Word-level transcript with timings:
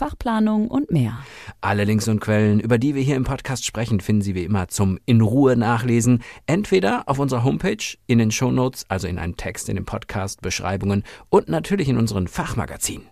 Fachplanung 0.00 0.68
und 0.68 0.90
mehr. 0.90 1.18
Alle 1.60 1.84
Links 1.84 2.08
und 2.08 2.20
Quellen, 2.20 2.58
über 2.58 2.78
die 2.78 2.94
wir 2.94 3.02
hier 3.02 3.16
im 3.16 3.24
Podcast 3.24 3.66
sprechen, 3.66 4.00
finden 4.00 4.22
Sie 4.22 4.34
wie 4.34 4.44
immer 4.44 4.68
zum 4.68 4.98
in 5.04 5.20
Ruhe 5.20 5.58
nachlesen, 5.58 6.22
entweder 6.46 7.06
auf 7.06 7.18
unserer 7.18 7.44
Homepage, 7.44 7.98
in 8.06 8.16
den 8.16 8.30
Shownotes, 8.30 8.86
also 8.88 9.06
in 9.06 9.18
einem 9.18 9.36
Text 9.36 9.68
in 9.68 9.76
den 9.76 9.84
Podcast, 9.84 10.40
Beschreibungen 10.40 11.04
und 11.28 11.50
natürlich 11.50 11.90
in 11.90 11.98
unseren 11.98 12.28
Fachmagazinen. 12.28 13.08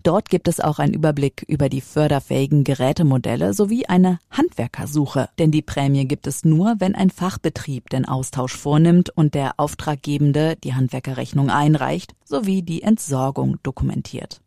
Dort 0.03 0.29
gibt 0.29 0.49
es 0.49 0.61
auch 0.61 0.79
einen 0.79 0.95
Überblick 0.95 1.45
über 1.49 1.69
die 1.69 1.81
förderfähigen 1.81 2.65
Gerätemodelle 2.65 3.55
sowie 3.55 3.87
eine 3.87 4.19
Handwerkersuche. 4.31 5.29
Denn 5.39 5.51
die 5.51 5.63
Prämie 5.63 6.07
gibt 6.07 6.27
es 6.27 6.45
nur, 6.45 6.77
wenn 6.79 6.95
ein 6.95 7.11
Fachbetrieb 7.11 7.91
den 7.91 8.07
Austausch 8.07 8.57
vornimmt 8.57 9.11
und 9.11 9.35
der 9.35 9.55
Auftraggebende 9.59 10.57
die 10.57 10.75
Handwerkerrechnung 10.75 11.51
einreicht 11.51 12.15
sowie 12.25 12.63
die 12.63 12.83
Entsorgung 12.83 13.59
dokumentiert. 13.63 14.41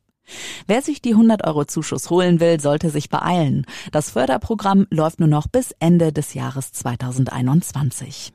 Wer 0.67 0.81
sich 0.81 1.01
die 1.01 1.11
100 1.11 1.45
Euro 1.45 1.65
Zuschuss 1.65 2.09
holen 2.09 2.39
will, 2.39 2.59
sollte 2.59 2.89
sich 2.89 3.09
beeilen. 3.09 3.65
Das 3.91 4.11
Förderprogramm 4.11 4.87
läuft 4.89 5.19
nur 5.19 5.29
noch 5.29 5.47
bis 5.47 5.73
Ende 5.79 6.11
des 6.11 6.33
Jahres 6.33 6.71
2021. 6.71 8.33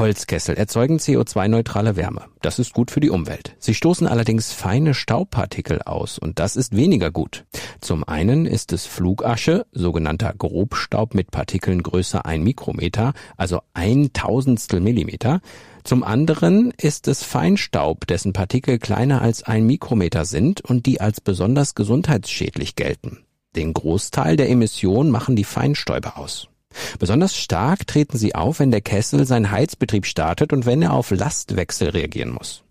Holzkessel 0.00 0.54
erzeugen 0.54 0.96
CO2-neutrale 0.96 1.94
Wärme. 1.94 2.22
Das 2.40 2.58
ist 2.58 2.72
gut 2.72 2.90
für 2.90 3.00
die 3.00 3.10
Umwelt. 3.10 3.54
Sie 3.58 3.74
stoßen 3.74 4.06
allerdings 4.06 4.50
feine 4.50 4.94
Staubpartikel 4.94 5.82
aus 5.82 6.18
und 6.18 6.38
das 6.38 6.56
ist 6.56 6.74
weniger 6.74 7.10
gut. 7.10 7.44
Zum 7.82 8.04
einen 8.04 8.46
ist 8.46 8.72
es 8.72 8.86
Flugasche, 8.86 9.66
sogenannter 9.72 10.32
Grobstaub 10.32 11.12
mit 11.12 11.30
Partikeln 11.30 11.82
größer 11.82 12.24
ein 12.24 12.42
Mikrometer, 12.42 13.12
also 13.36 13.60
ein 13.74 14.14
Tausendstel 14.14 14.80
Millimeter. 14.80 15.42
Zum 15.84 16.02
anderen 16.02 16.72
ist 16.78 17.06
es 17.06 17.22
Feinstaub, 17.22 18.06
dessen 18.06 18.32
Partikel 18.32 18.78
kleiner 18.78 19.20
als 19.20 19.42
ein 19.42 19.66
Mikrometer 19.66 20.24
sind 20.24 20.62
und 20.62 20.86
die 20.86 21.02
als 21.02 21.20
besonders 21.20 21.74
gesundheitsschädlich 21.74 22.74
gelten. 22.74 23.18
Den 23.54 23.74
Großteil 23.74 24.36
der 24.36 24.48
Emissionen 24.48 25.10
machen 25.10 25.36
die 25.36 25.44
Feinstäube 25.44 26.16
aus. 26.16 26.49
Besonders 26.98 27.36
stark 27.36 27.86
treten 27.86 28.16
sie 28.16 28.34
auf, 28.34 28.60
wenn 28.60 28.70
der 28.70 28.80
Kessel 28.80 29.26
seinen 29.26 29.50
Heizbetrieb 29.50 30.06
startet 30.06 30.52
und 30.52 30.66
wenn 30.66 30.82
er 30.82 30.92
auf 30.92 31.10
Lastwechsel 31.10 31.90
reagieren 31.90 32.30
muss. 32.30 32.62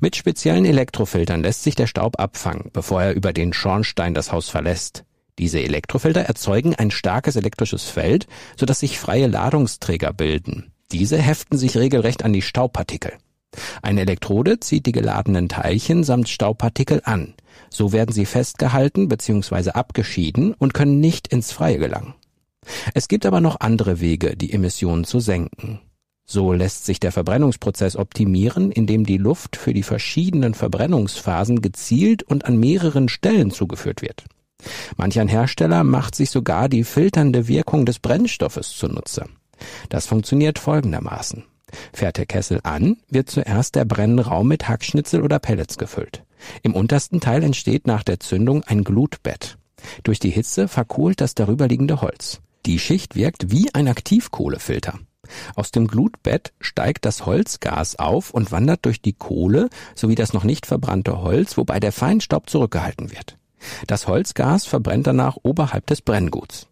Mit 0.00 0.16
speziellen 0.16 0.64
Elektrofiltern 0.64 1.42
lässt 1.42 1.62
sich 1.62 1.74
der 1.74 1.86
Staub 1.86 2.18
abfangen, 2.18 2.70
bevor 2.72 3.02
er 3.02 3.14
über 3.14 3.32
den 3.32 3.52
Schornstein 3.52 4.14
das 4.14 4.32
Haus 4.32 4.48
verlässt. 4.48 5.04
Diese 5.38 5.60
Elektrofilter 5.60 6.22
erzeugen 6.22 6.74
ein 6.74 6.90
starkes 6.90 7.36
elektrisches 7.36 7.84
Feld, 7.84 8.26
sodass 8.58 8.80
sich 8.80 8.98
freie 8.98 9.26
Ladungsträger 9.26 10.12
bilden. 10.12 10.72
Diese 10.92 11.18
heften 11.18 11.56
sich 11.56 11.76
regelrecht 11.76 12.24
an 12.24 12.32
die 12.32 12.42
Staubpartikel. 12.42 13.12
Eine 13.82 14.02
Elektrode 14.02 14.60
zieht 14.60 14.86
die 14.86 14.92
geladenen 14.92 15.48
Teilchen 15.48 16.04
samt 16.04 16.28
Staubpartikel 16.28 17.02
an. 17.04 17.34
So 17.68 17.92
werden 17.92 18.12
sie 18.12 18.26
festgehalten 18.26 19.08
bzw. 19.08 19.70
abgeschieden 19.70 20.54
und 20.54 20.74
können 20.74 21.00
nicht 21.00 21.28
ins 21.28 21.52
Freie 21.52 21.78
gelangen. 21.78 22.14
Es 22.94 23.08
gibt 23.08 23.26
aber 23.26 23.40
noch 23.40 23.60
andere 23.60 24.00
Wege, 24.00 24.36
die 24.36 24.52
Emissionen 24.52 25.04
zu 25.04 25.20
senken. 25.20 25.80
So 26.26 26.52
lässt 26.52 26.86
sich 26.86 27.00
der 27.00 27.10
Verbrennungsprozess 27.10 27.96
optimieren, 27.96 28.70
indem 28.70 29.04
die 29.04 29.16
Luft 29.16 29.56
für 29.56 29.74
die 29.74 29.82
verschiedenen 29.82 30.54
Verbrennungsphasen 30.54 31.60
gezielt 31.60 32.22
und 32.22 32.44
an 32.44 32.56
mehreren 32.56 33.08
Stellen 33.08 33.50
zugeführt 33.50 34.00
wird. 34.00 34.24
Manch 34.96 35.18
ein 35.18 35.28
Hersteller 35.28 35.82
macht 35.82 36.14
sich 36.14 36.30
sogar 36.30 36.68
die 36.68 36.84
filternde 36.84 37.48
Wirkung 37.48 37.84
des 37.84 37.98
Brennstoffes 37.98 38.76
zunutze. 38.76 39.24
Das 39.88 40.06
funktioniert 40.06 40.58
folgendermaßen. 40.58 41.44
Fährt 41.92 42.18
der 42.18 42.26
Kessel 42.26 42.60
an, 42.62 42.96
wird 43.08 43.30
zuerst 43.30 43.74
der 43.74 43.84
Brennraum 43.84 44.48
mit 44.48 44.68
Hackschnitzel 44.68 45.22
oder 45.22 45.38
Pellets 45.38 45.78
gefüllt. 45.78 46.24
Im 46.62 46.74
untersten 46.74 47.20
Teil 47.20 47.42
entsteht 47.42 47.86
nach 47.86 48.02
der 48.02 48.20
Zündung 48.20 48.62
ein 48.64 48.84
Glutbett. 48.84 49.58
Durch 50.02 50.18
die 50.18 50.30
Hitze 50.30 50.68
verkohlt 50.68 51.20
das 51.20 51.34
darüberliegende 51.34 52.02
Holz. 52.02 52.40
Die 52.66 52.78
Schicht 52.78 53.14
wirkt 53.16 53.50
wie 53.50 53.74
ein 53.74 53.88
Aktivkohlefilter. 53.88 54.98
Aus 55.54 55.70
dem 55.70 55.86
Glutbett 55.86 56.52
steigt 56.60 57.04
das 57.04 57.24
Holzgas 57.24 57.96
auf 57.96 58.30
und 58.30 58.52
wandert 58.52 58.84
durch 58.84 59.00
die 59.00 59.12
Kohle 59.12 59.70
sowie 59.94 60.14
das 60.14 60.32
noch 60.32 60.44
nicht 60.44 60.66
verbrannte 60.66 61.22
Holz, 61.22 61.56
wobei 61.56 61.80
der 61.80 61.92
Feinstaub 61.92 62.50
zurückgehalten 62.50 63.10
wird. 63.10 63.38
Das 63.86 64.06
Holzgas 64.06 64.66
verbrennt 64.66 65.06
danach 65.06 65.36
oberhalb 65.42 65.86
des 65.86 66.02
Brennguts. 66.02 66.66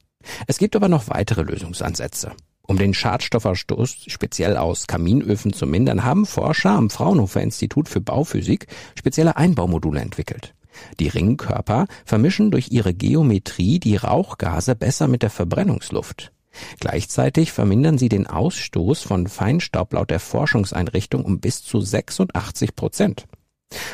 Es 0.47 0.59
gibt 0.59 0.77
aber 0.77 0.89
noch 0.89 1.09
weitere 1.09 1.43
Lösungsansätze. 1.43 2.33
Um 2.63 2.77
den 2.77 2.93
Schadstofferstoß 2.93 4.05
speziell 4.09 4.59
aus 4.59 4.87
Kaminöfen 4.87 5.55
zu 5.55 5.67
mindern, 5.67 6.05
haben 6.05 6.27
Forscher 6.27 6.73
am 6.73 6.91
Fraunhofer 6.91 7.41
Institut 7.41 7.89
für 7.89 8.03
Bauphysik 8.03 8.67
spezielle 8.95 9.39
Einbaumodule 9.39 10.01
entwickelt. 10.01 10.55
Die 11.01 11.09
Ringkörper 11.09 11.87
vermischen 12.05 12.51
durch 12.51 12.71
ihre 12.71 12.95
Geometrie 12.95 13.79
die 13.79 13.97
Rauchgase 13.97 14.75
besser 14.75 15.09
mit 15.09 15.23
der 15.23 15.31
Verbrennungsluft. 15.31 16.33
Gleichzeitig 16.81 17.53
vermindern 17.53 17.99
sie 17.99 18.09
den 18.09 18.27
Ausstoß 18.27 19.03
von 19.03 19.27
Feinstaub 19.27 19.93
laut 19.93 20.11
der 20.11 20.21
Forschungseinrichtung 20.21 21.25
um 21.25 21.41
bis 21.41 21.63
zu 21.63 21.81
86 21.81 22.75
Prozent. 22.75 23.27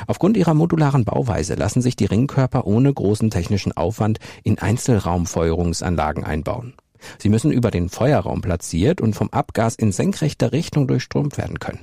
Aufgrund 0.07 0.37
ihrer 0.37 0.55
modularen 0.55 1.05
Bauweise 1.05 1.55
lassen 1.55 1.83
sich 1.83 1.97
die 1.97 2.05
Ringkörper 2.05 2.67
ohne 2.67 2.93
großen 2.93 3.31
technischen 3.31 3.73
Aufwand 3.73 4.19
in 4.45 4.59
Einzelraumfeuerungsanlagen 4.59 6.25
einbauen. 6.25 6.75
Sie 7.19 7.29
müssen 7.29 7.51
über 7.51 7.71
den 7.71 7.89
Feuerraum 7.89 8.41
platziert 8.41 9.01
und 9.01 9.15
vom 9.15 9.31
Abgas 9.31 9.75
in 9.75 9.93
senkrechter 9.93 10.53
Richtung 10.53 10.87
durchströmt 10.87 11.37
werden 11.39 11.59
können. 11.59 11.81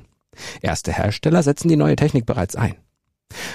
Erste 0.62 0.94
Hersteller 0.94 1.44
setzen 1.44 1.68
die 1.68 1.75
neue 1.75 1.95
Technik 1.95 2.25
bereits 2.25 2.56
ein. 2.56 2.75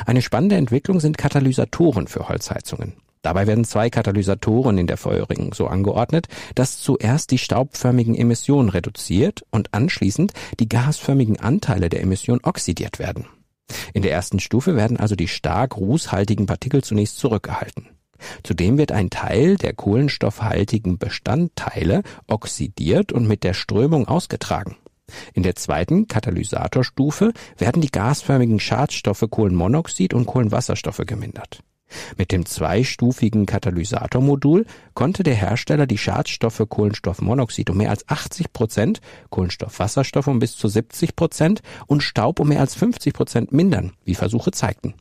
Eine 0.05 0.23
spannende 0.23 0.56
Entwicklung 0.56 1.00
sind 1.00 1.19
Katalysatoren 1.19 2.06
für 2.06 2.28
Holzheizungen. 2.28 2.94
Dabei 3.23 3.49
werden 3.49 3.64
zwei 3.64 3.90
Katalysatoren 3.90 4.78
in 4.78 4.87
der 4.87 4.96
Feuerring 4.96 5.52
so 5.52 5.67
angeordnet, 5.67 6.28
dass 6.55 6.78
zuerst 6.78 7.32
die 7.32 7.38
staubförmigen 7.38 8.14
Emissionen 8.14 8.69
reduziert 8.69 9.44
und 9.50 9.75
anschließend 9.75 10.32
die 10.61 10.69
gasförmigen 10.69 11.40
Anteile 11.40 11.88
der 11.88 12.02
Emission 12.02 12.38
oxidiert 12.44 13.00
werden. 13.00 13.26
In 13.94 14.02
der 14.02 14.12
ersten 14.12 14.38
Stufe 14.38 14.76
werden 14.76 14.96
also 14.96 15.17
die 15.17 15.26
stark 15.26 15.76
rußhaltigen 15.76 16.46
Partikel 16.46 16.84
zunächst 16.84 17.19
zurückgehalten. 17.19 17.88
Zudem 18.44 18.79
wird 18.79 18.93
ein 18.93 19.11
Teil 19.11 19.56
der 19.56 19.75
kohlenstoffhaltigen 19.75 20.99
Bestandteile 20.99 22.02
oxidiert 22.29 23.11
und 23.11 23.26
mit 23.26 23.44
der 23.44 23.55
Strömung 23.55 24.06
ausgetragen. 24.06 24.76
In 25.35 25.43
der 25.43 25.55
zweiten 25.55 26.08
Katalysatorstufe 26.08 27.32
werden 27.56 27.82
die 27.82 27.91
gasförmigen 27.91 28.61
Schadstoffe 28.61 29.25
Kohlenmonoxid 29.31 30.14
und 30.14 30.26
Kohlenwasserstoffe 30.26 31.03
gemindert. 31.06 31.61
Mit 32.17 32.32
dem 32.32 32.47
zweistufigen 32.47 33.47
Katalysatormodul 33.47 34.67
konnte 34.94 35.23
der 35.23 35.35
Hersteller 35.35 35.87
die 35.87 35.99
Schadstoffe 35.99 36.62
Kohlenstoffmonoxid 36.69 37.70
um 37.70 37.76
mehr 37.76 37.91
als 37.91 38.08
80 38.08 38.53
Prozent, 38.53 39.00
Kohlenstoffwasserstoff 39.31 40.26
um 40.26 40.41
bis 40.41 40.56
zu 40.56 40.69
70 40.69 41.14
Prozent 41.14 41.62
und 41.87 42.03
Staub 42.03 42.41
um 42.41 42.49
mehr 42.49 42.61
als 42.61 42.75
50 42.75 43.14
Prozent 43.14 43.53
mindern, 43.53 43.93
wie 44.05 44.17
Versuche 44.17 44.50
zeigten. 44.50 44.94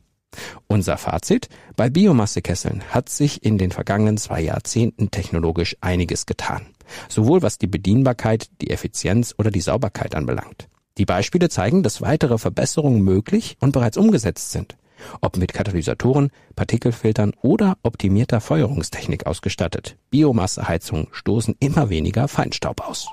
Unser 0.68 0.96
Fazit? 0.96 1.48
Bei 1.76 1.88
Biomassekesseln 1.88 2.82
hat 2.90 3.08
sich 3.08 3.44
in 3.44 3.58
den 3.58 3.72
vergangenen 3.72 4.18
zwei 4.18 4.40
Jahrzehnten 4.40 5.10
technologisch 5.10 5.76
einiges 5.80 6.26
getan. 6.26 6.66
Sowohl 7.08 7.42
was 7.42 7.58
die 7.58 7.66
Bedienbarkeit, 7.66 8.48
die 8.60 8.70
Effizienz 8.70 9.34
oder 9.38 9.50
die 9.50 9.60
Sauberkeit 9.60 10.14
anbelangt. 10.14 10.68
Die 10.98 11.04
Beispiele 11.04 11.48
zeigen, 11.48 11.82
dass 11.82 12.00
weitere 12.00 12.38
Verbesserungen 12.38 13.02
möglich 13.02 13.56
und 13.60 13.72
bereits 13.72 13.96
umgesetzt 13.96 14.52
sind. 14.52 14.76
Ob 15.20 15.36
mit 15.36 15.52
Katalysatoren, 15.52 16.30
Partikelfiltern 16.54 17.32
oder 17.42 17.76
optimierter 17.82 18.40
Feuerungstechnik 18.40 19.26
ausgestattet. 19.26 19.96
Biomasseheizungen 20.10 21.08
stoßen 21.12 21.54
immer 21.60 21.90
weniger 21.90 22.28
Feinstaub 22.28 22.80
aus. 22.80 23.08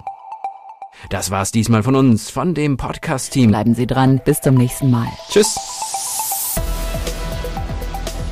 Das 1.10 1.32
war's 1.32 1.52
diesmal 1.52 1.84
von 1.84 1.96
uns, 1.96 2.30
von 2.30 2.54
dem 2.54 2.78
Podcast-Team. 2.78 3.50
Bleiben 3.50 3.76
Sie 3.76 3.88
dran, 3.88 4.22
bis 4.24 4.40
zum 4.40 4.56
nächsten 4.56 4.90
Mal. 4.90 5.08
Tschüss. 5.30 5.58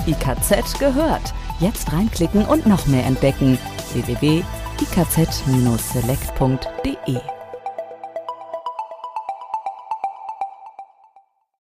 IKZ 0.07 0.79
gehört. 0.79 1.33
Jetzt 1.59 1.91
reinklicken 1.91 2.45
und 2.45 2.65
noch 2.65 2.87
mehr 2.87 3.05
entdecken. 3.05 3.57
www.ikz-select.de 4.81 7.40